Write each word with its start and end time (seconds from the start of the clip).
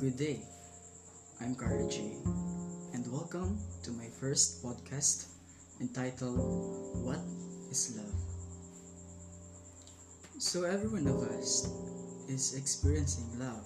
Good 0.00 0.16
day. 0.16 0.40
I'm 1.40 1.54
Carla 1.54 1.88
J. 1.88 2.16
And 2.94 3.06
welcome 3.12 3.60
to 3.84 3.92
my 3.92 4.08
first 4.18 4.64
podcast 4.64 5.28
entitled 5.80 6.34
What 7.04 7.20
is 7.70 7.94
Love? 7.94 8.18
So, 10.40 10.64
every 10.64 10.88
one 10.88 11.06
of 11.06 11.22
us 11.38 11.70
is 12.28 12.54
experiencing 12.58 13.38
love. 13.38 13.62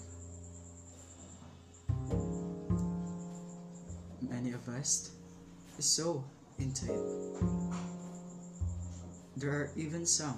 Many 4.21 4.51
of 4.51 4.67
us 4.69 5.09
is 5.79 5.85
so 5.85 6.23
into 6.59 6.93
it. 6.93 7.41
There 9.37 9.49
are 9.49 9.71
even 9.75 10.05
some 10.05 10.37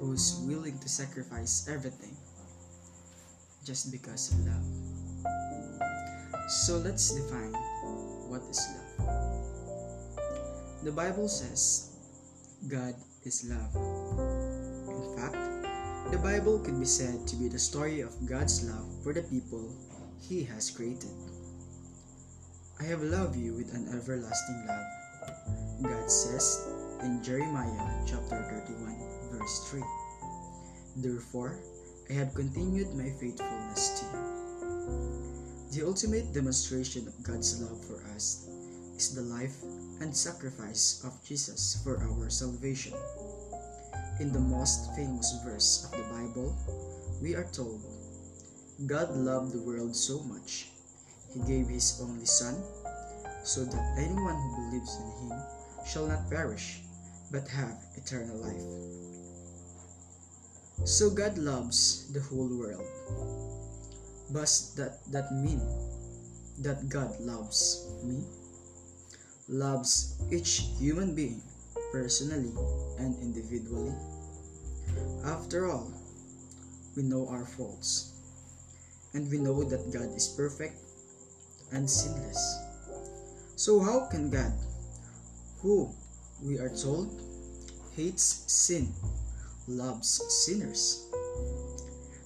who's 0.00 0.44
willing 0.44 0.78
to 0.80 0.88
sacrifice 0.90 1.68
everything 1.72 2.16
just 3.66 3.90
because 3.90 4.30
of 4.30 4.38
love. 4.46 4.62
So 6.46 6.78
let's 6.78 7.10
define 7.10 7.52
what 8.30 8.42
is 8.48 8.62
love. 8.70 8.86
The 10.84 10.92
Bible 10.92 11.26
says 11.26 11.90
God 12.68 12.94
is 13.24 13.50
love. 13.50 13.74
In 14.86 15.18
fact, 15.18 15.34
the 16.12 16.18
Bible 16.18 16.60
could 16.60 16.78
be 16.78 16.86
said 16.86 17.26
to 17.26 17.34
be 17.34 17.48
the 17.48 17.58
story 17.58 18.02
of 18.02 18.14
God's 18.24 18.62
love 18.62 18.86
for 19.02 19.12
the 19.12 19.22
people 19.22 19.74
He 20.22 20.44
has 20.44 20.70
created. 20.70 21.10
I 22.78 22.84
have 22.84 23.02
loved 23.02 23.34
you 23.34 23.54
with 23.54 23.74
an 23.74 23.90
everlasting 23.90 24.62
love. 24.68 24.86
God 25.82 26.08
says 26.08 26.70
in 27.02 27.20
Jeremiah 27.20 28.06
chapter 28.06 28.46
31 28.70 28.94
verse 29.32 29.70
3. 29.70 29.82
Therefore, 31.02 31.58
I 32.08 32.12
have 32.12 32.34
continued 32.34 32.94
my 32.94 33.10
faithfulness 33.18 33.98
to 33.98 34.06
you. 34.06 34.22
The 35.72 35.84
ultimate 35.84 36.32
demonstration 36.32 37.08
of 37.08 37.22
God's 37.24 37.60
love 37.60 37.84
for 37.84 37.98
us 38.14 38.46
is 38.96 39.12
the 39.12 39.22
life 39.22 39.56
and 40.00 40.14
sacrifice 40.14 41.02
of 41.04 41.18
Jesus 41.24 41.82
for 41.82 41.98
our 41.98 42.30
salvation. 42.30 42.94
In 44.20 44.32
the 44.32 44.38
most 44.38 44.94
famous 44.94 45.34
verse 45.44 45.84
of 45.84 45.98
the 45.98 46.06
Bible, 46.14 46.54
we 47.20 47.34
are 47.34 47.50
told, 47.50 47.82
God 48.86 49.10
loved 49.10 49.52
the 49.52 49.62
world 49.66 49.96
so 49.96 50.20
much, 50.30 50.68
He 51.34 51.40
gave 51.40 51.66
His 51.66 51.98
only 52.00 52.26
Son, 52.26 52.54
so 53.42 53.64
that 53.64 53.98
anyone 53.98 54.36
who 54.36 54.70
believes 54.70 54.94
in 54.94 55.10
Him 55.26 55.42
shall 55.84 56.06
not 56.06 56.30
perish, 56.30 56.82
but 57.32 57.48
have 57.48 57.82
eternal 57.96 58.36
life. 58.36 59.15
So 60.84 61.10
God 61.10 61.38
loves 61.38 62.12
the 62.12 62.20
whole 62.20 62.50
world. 62.52 62.84
But 64.30 64.50
that 64.76 65.00
that 65.12 65.32
mean 65.32 65.62
that 66.60 66.88
God 66.88 67.14
loves 67.20 67.86
me? 68.02 68.24
Loves 69.48 70.18
each 70.32 70.74
human 70.78 71.14
being 71.14 71.42
personally 71.92 72.52
and 72.98 73.14
individually? 73.22 73.94
After 75.24 75.70
all, 75.70 75.92
we 76.96 77.02
know 77.02 77.28
our 77.28 77.44
faults. 77.44 78.12
And 79.14 79.30
we 79.30 79.38
know 79.38 79.64
that 79.64 79.92
God 79.92 80.12
is 80.16 80.28
perfect 80.28 80.76
and 81.72 81.88
sinless. 81.88 82.40
So 83.56 83.80
how 83.80 84.06
can 84.12 84.28
God, 84.28 84.52
who 85.62 85.88
we 86.42 86.58
are 86.58 86.68
told 86.68 87.08
hates 87.96 88.44
sin, 88.46 88.92
loves 89.66 90.22
sinners? 90.44 91.08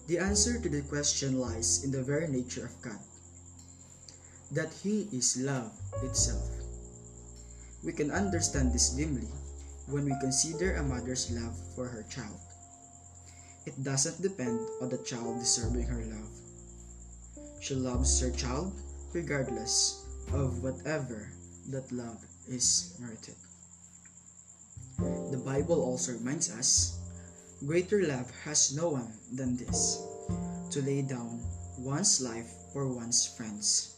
The 0.07 0.19
answer 0.19 0.59
to 0.61 0.69
the 0.69 0.83
question 0.83 1.39
lies 1.39 1.85
in 1.85 1.91
the 1.91 2.03
very 2.03 2.29
nature 2.29 2.67
of 2.67 2.83
God 2.83 2.99
that 4.51 4.75
He 4.83 5.07
is 5.13 5.39
love 5.39 5.71
itself. 6.03 6.51
We 7.85 7.93
can 7.93 8.11
understand 8.11 8.73
this 8.73 8.91
dimly 8.91 9.29
when 9.87 10.05
we 10.05 10.15
consider 10.21 10.77
a 10.77 10.83
mother's 10.83 11.31
love 11.31 11.57
for 11.75 11.87
her 11.87 12.05
child. 12.11 12.39
It 13.67 13.83
doesn't 13.83 14.23
depend 14.23 14.61
on 14.83 14.89
the 14.89 14.99
child 14.99 15.39
deserving 15.39 15.87
her 15.87 16.03
love. 16.05 16.31
She 17.61 17.75
loves 17.75 18.21
her 18.21 18.31
child 18.31 18.73
regardless 19.13 20.05
of 20.33 20.63
whatever 20.63 21.31
that 21.71 21.91
love 21.93 22.19
is 22.49 22.97
merited. 22.99 23.37
The 25.31 25.43
Bible 25.45 25.83
also 25.83 26.13
reminds 26.13 26.51
us 26.51 27.00
greater 27.67 28.03
love 28.03 28.31
has 28.45 28.75
no 28.75 28.89
one 28.89 29.13
than 29.33 29.57
this 29.57 30.01
to 30.71 30.81
lay 30.81 31.03
down 31.03 31.41
one's 31.77 32.21
life 32.21 32.49
for 32.73 32.89
one's 32.89 33.27
friends. 33.27 33.97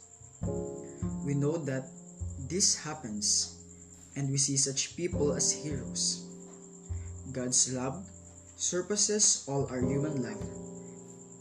We 1.25 1.35
know 1.35 1.57
that 1.59 1.87
this 2.49 2.75
happens 2.75 3.63
and 4.17 4.31
we 4.31 4.37
see 4.37 4.57
such 4.57 4.97
people 4.97 5.33
as 5.33 5.53
heroes. 5.53 6.27
God's 7.31 7.73
love 7.73 8.03
surpasses 8.57 9.45
all 9.47 9.67
our 9.71 9.81
human 9.81 10.23
love 10.23 10.43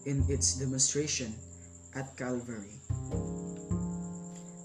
in 0.05 0.23
its 0.29 0.55
demonstration 0.55 1.33
at 1.95 2.15
Calvary. 2.17 2.77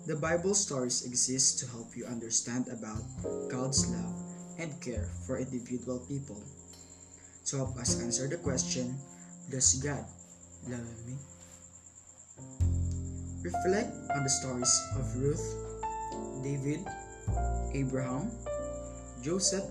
The 0.06 0.16
Bible 0.20 0.54
stories 0.54 1.04
exist 1.04 1.58
to 1.60 1.66
help 1.72 1.96
you 1.96 2.06
understand 2.06 2.68
about 2.68 3.02
God's 3.48 3.88
love 3.90 4.14
and 4.58 4.78
care 4.80 5.08
for 5.26 5.38
individual 5.38 5.98
people. 6.06 6.40
To 7.46 7.62
help 7.62 7.78
us 7.78 8.02
answer 8.02 8.26
the 8.26 8.42
question, 8.42 8.98
Does 9.46 9.78
God 9.78 10.02
love 10.66 10.90
me? 11.06 11.14
Reflect 13.46 13.94
on 14.10 14.26
the 14.26 14.32
stories 14.42 14.74
of 14.98 15.06
Ruth, 15.14 15.46
David, 16.42 16.82
Abraham, 17.70 18.34
Joseph, 19.22 19.62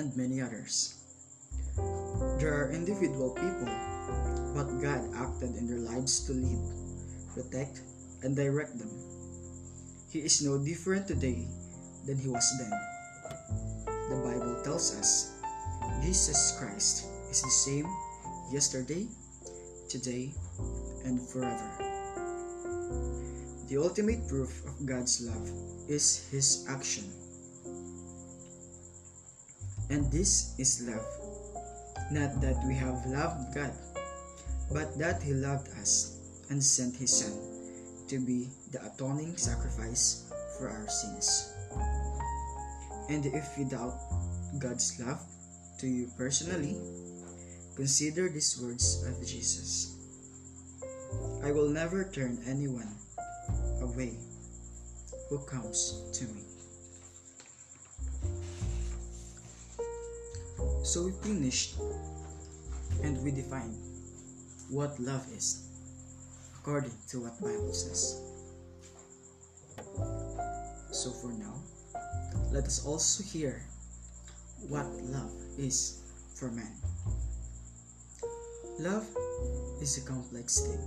and 0.00 0.16
many 0.16 0.40
others. 0.40 0.96
There 2.40 2.56
are 2.56 2.72
individual 2.72 3.36
people, 3.36 3.68
but 4.56 4.72
God 4.80 5.04
acted 5.12 5.60
in 5.60 5.68
their 5.68 5.84
lives 5.84 6.24
to 6.24 6.32
lead, 6.32 6.64
protect, 7.36 7.84
and 8.24 8.32
direct 8.32 8.80
them. 8.80 8.88
He 10.08 10.24
is 10.24 10.40
no 10.40 10.56
different 10.56 11.04
today 11.04 11.44
than 12.08 12.16
he 12.16 12.32
was 12.32 12.48
then. 12.56 12.72
The 14.08 14.16
Bible 14.24 14.56
tells 14.64 14.96
us 14.96 15.36
Jesus 16.00 16.56
Christ 16.56 17.04
is 17.30 17.42
the 17.42 17.52
same 17.52 17.86
yesterday, 18.50 19.06
today, 19.88 20.32
and 21.04 21.20
forever. 21.20 21.70
The 23.68 23.76
ultimate 23.76 24.26
proof 24.26 24.64
of 24.64 24.86
God's 24.86 25.20
love 25.20 25.44
is 25.88 26.26
His 26.32 26.64
action. 26.72 27.04
And 29.90 30.10
this 30.10 30.56
is 30.58 30.88
love. 30.88 31.04
Not 32.10 32.40
that 32.40 32.56
we 32.66 32.74
have 32.80 33.04
loved 33.04 33.54
God, 33.54 33.76
but 34.72 34.98
that 34.98 35.22
He 35.22 35.34
loved 35.34 35.68
us 35.76 36.16
and 36.48 36.64
sent 36.64 36.96
His 36.96 37.12
Son 37.12 37.36
to 38.08 38.18
be 38.18 38.48
the 38.72 38.80
atoning 38.88 39.36
sacrifice 39.36 40.32
for 40.56 40.70
our 40.70 40.88
sins. 40.88 41.52
And 43.10 43.26
if 43.26 43.52
you 43.58 43.68
doubt 43.68 44.00
God's 44.58 44.98
love 44.98 45.20
to 45.80 45.88
you 45.88 46.10
personally, 46.16 46.76
consider 47.76 48.28
these 48.28 48.60
words 48.60 49.04
of 49.08 49.16
Jesus 49.26 49.96
I 51.42 51.52
will 51.52 51.70
never 51.70 52.04
turn 52.04 52.38
anyone 52.46 52.94
away 53.80 54.18
who 55.28 55.38
comes 55.38 56.02
to 56.12 56.24
me. 56.24 56.44
So 60.82 61.04
we 61.04 61.12
finished 61.22 61.76
and 63.02 63.16
we 63.24 63.30
define 63.30 63.72
what 64.68 65.00
love 65.00 65.26
is 65.34 65.64
according 66.58 66.92
to 67.08 67.22
what 67.22 67.40
Bible 67.40 67.72
says. 67.72 68.20
So 70.92 71.10
for 71.10 71.32
now, 71.32 71.56
let 72.52 72.64
us 72.64 72.84
also 72.84 73.24
hear 73.24 73.62
what 74.68 74.86
love 75.08 75.32
is 75.58 76.00
for 76.34 76.50
men. 76.50 76.72
Love 78.78 79.06
is 79.80 79.98
a 79.98 80.06
complex 80.06 80.60
thing, 80.60 80.80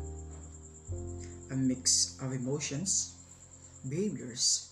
a 1.51 1.55
mix 1.55 2.17
of 2.21 2.33
emotions, 2.33 3.15
behaviors, 3.89 4.69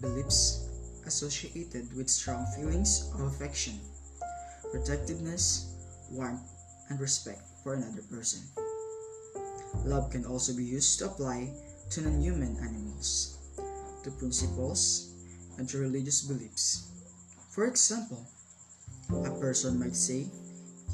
beliefs 0.00 0.68
associated 1.06 1.94
with 1.96 2.08
strong 2.08 2.46
feelings 2.56 3.10
of 3.14 3.20
affection, 3.20 3.78
protectiveness, 4.70 5.74
warmth, 6.10 6.48
and 6.88 7.00
respect 7.00 7.42
for 7.62 7.74
another 7.74 8.02
person. 8.10 8.40
Love 9.84 10.10
can 10.10 10.24
also 10.24 10.54
be 10.54 10.64
used 10.64 10.98
to 10.98 11.06
apply 11.06 11.50
to 11.90 12.00
non 12.02 12.20
human 12.20 12.56
animals, 12.58 13.38
to 14.04 14.10
principles, 14.10 15.12
and 15.58 15.68
to 15.68 15.78
religious 15.78 16.22
beliefs. 16.22 16.88
For 17.50 17.66
example, 17.66 18.26
a 19.24 19.30
person 19.40 19.78
might 19.78 19.96
say 19.96 20.26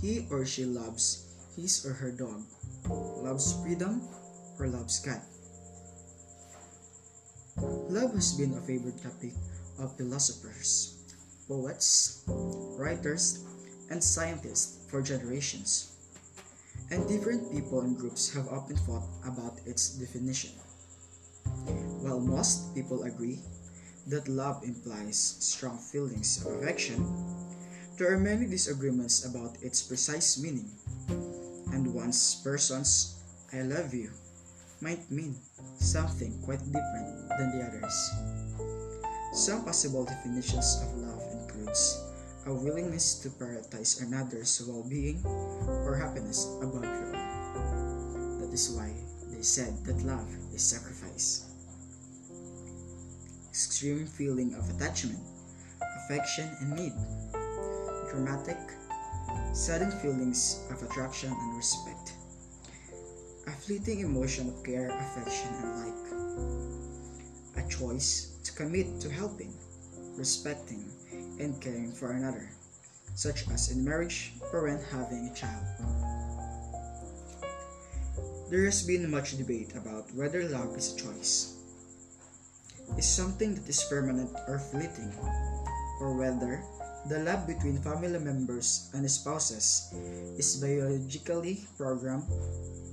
he 0.00 0.26
or 0.30 0.44
she 0.44 0.64
loves 0.64 1.26
his 1.56 1.84
or 1.86 1.92
her 1.92 2.10
dog, 2.10 2.42
loves 3.22 3.60
freedom, 3.62 4.02
or 4.58 4.68
loves 4.68 5.00
God. 5.00 5.20
Love 7.90 8.14
has 8.14 8.32
been 8.38 8.54
a 8.54 8.60
favorite 8.60 9.02
topic 9.02 9.32
of 9.78 9.96
philosophers, 9.96 10.94
poets, 11.48 12.22
writers, 12.78 13.44
and 13.90 14.02
scientists 14.02 14.86
for 14.88 15.02
generations. 15.02 15.92
And 16.90 17.08
different 17.08 17.50
people 17.52 17.80
and 17.80 17.98
groups 17.98 18.32
have 18.32 18.48
often 18.48 18.76
thought 18.76 19.04
about 19.26 19.58
its 19.66 19.90
definition. 19.98 20.50
While 22.00 22.20
most 22.20 22.74
people 22.74 23.02
agree 23.02 23.40
that 24.06 24.28
love 24.28 24.62
implies 24.64 25.36
strong 25.40 25.78
feelings 25.78 26.44
of 26.46 26.62
affection, 26.62 27.04
there 27.98 28.14
are 28.14 28.18
many 28.18 28.46
disagreements 28.46 29.26
about 29.26 29.58
its 29.60 29.82
precise 29.82 30.38
meaning. 30.38 30.70
And 31.74 31.92
one 31.92 32.14
person's 32.46 33.18
I 33.52 33.66
love 33.66 33.92
you 33.92 34.14
might 34.80 35.10
mean 35.10 35.34
something 35.82 36.30
quite 36.46 36.62
different 36.62 37.28
than 37.34 37.58
the 37.58 37.66
others. 37.66 37.96
Some 39.34 39.64
possible 39.64 40.04
definitions 40.04 40.78
of 40.86 40.94
love 41.02 41.22
includes 41.42 42.06
a 42.46 42.54
willingness 42.54 43.18
to 43.26 43.30
prioritize 43.30 44.00
another's 44.00 44.62
well-being 44.62 45.18
or 45.82 45.98
happiness 45.98 46.46
above 46.62 46.84
your 46.84 47.10
own. 47.10 48.38
That 48.40 48.54
is 48.54 48.70
why 48.70 48.94
they 49.26 49.42
said 49.42 49.74
that 49.84 49.98
love 50.06 50.30
is 50.54 50.62
sacrifice. 50.62 51.50
Extreme 53.50 54.06
feeling 54.06 54.54
of 54.54 54.70
attachment, 54.70 55.18
affection, 56.06 56.48
and 56.60 56.78
need. 56.78 56.94
Dramatic, 58.10 58.58
sudden 59.52 59.90
feelings 60.00 60.60
of 60.70 60.82
attraction 60.82 61.30
and 61.30 61.56
respect 61.56 62.14
a 63.48 63.50
fleeting 63.50 64.00
emotion 64.00 64.48
of 64.48 64.62
care, 64.62 64.90
affection, 64.92 65.48
and 65.62 65.72
like. 65.80 67.64
A 67.64 67.68
choice 67.68 68.36
to 68.44 68.52
commit 68.52 69.00
to 69.00 69.08
helping, 69.08 69.54
respecting, 70.16 70.84
and 71.40 71.58
caring 71.60 71.92
for 71.92 72.12
another, 72.12 72.50
such 73.14 73.48
as 73.48 73.70
in 73.70 73.82
marriage 73.82 74.34
or 74.52 74.64
when 74.64 74.78
having 74.92 75.28
a 75.28 75.34
child. 75.34 75.64
There 78.50 78.64
has 78.64 78.82
been 78.82 79.10
much 79.10 79.38
debate 79.38 79.72
about 79.74 80.12
whether 80.14 80.44
love 80.44 80.76
is 80.76 80.92
a 80.92 80.96
choice, 80.96 81.56
is 82.98 83.08
something 83.08 83.54
that 83.54 83.68
is 83.68 83.84
permanent 83.88 84.30
or 84.46 84.58
fleeting, 84.58 85.12
or 86.00 86.12
whether 86.16 86.62
the 87.08 87.18
love 87.20 87.46
between 87.46 87.80
family 87.80 88.18
members 88.18 88.90
and 88.92 89.00
spouses 89.10 89.88
is 90.36 90.60
biologically 90.60 91.64
programmed 91.78 92.28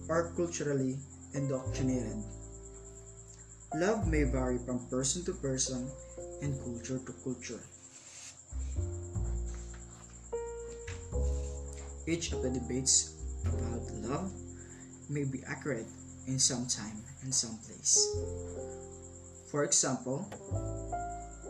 or 0.08 0.32
culturally 0.38 0.96
indoctrinated. 1.34 2.24
Love 3.76 4.08
may 4.08 4.24
vary 4.24 4.58
from 4.58 4.80
person 4.88 5.26
to 5.26 5.34
person 5.34 5.92
and 6.42 6.56
culture 6.64 7.00
to 7.04 7.12
culture. 7.28 7.60
Each 12.08 12.32
of 12.32 12.42
the 12.42 12.52
debates 12.52 13.20
about 13.44 13.84
love 14.00 14.32
may 15.10 15.26
be 15.26 15.44
accurate 15.46 15.92
in 16.28 16.40
some 16.40 16.68
time 16.68 17.04
and 17.24 17.36
some 17.36 17.60
place. 17.68 18.00
For 19.52 19.66
example, 19.66 20.24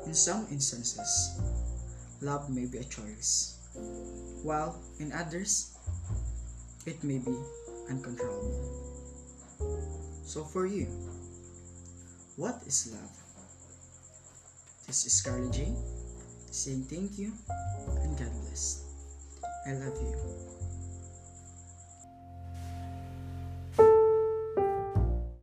in 0.05 0.15
some 0.15 0.47
instances, 0.49 1.37
love 2.21 2.49
may 2.49 2.65
be 2.65 2.77
a 2.79 2.83
choice, 2.83 3.59
while 4.43 4.81
in 4.99 5.11
others, 5.11 5.75
it 6.85 7.03
may 7.03 7.17
be 7.17 7.35
uncontrollable. 7.89 8.75
So, 10.23 10.43
for 10.43 10.65
you, 10.65 10.87
what 12.35 12.61
is 12.65 12.91
love? 12.91 13.11
This 14.87 15.05
is 15.05 15.21
Carly 15.21 15.49
J 15.51 15.73
saying 16.51 16.83
thank 16.89 17.17
you 17.17 17.33
and 18.03 18.17
God 18.17 18.31
bless. 18.43 18.83
I 19.67 19.73
love 19.73 19.97
you. 20.01 20.54